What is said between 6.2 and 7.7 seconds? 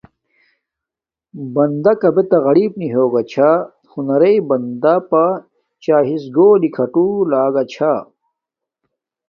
گولی کھاٹو لگاہ